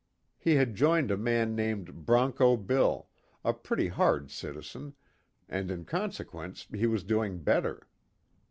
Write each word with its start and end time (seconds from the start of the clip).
He 0.39 0.55
had 0.55 0.73
joined 0.73 1.11
a 1.11 1.15
man 1.15 1.55
named 1.55 2.07
Broncho 2.07 2.57
Bill, 2.57 3.07
a 3.45 3.53
pretty 3.53 3.87
hard 3.89 4.31
citizen, 4.31 4.95
and 5.47 5.69
in 5.69 5.85
consequence 5.85 6.65
he 6.73 6.87
was 6.87 7.03
doing 7.03 7.43
better. 7.43 7.87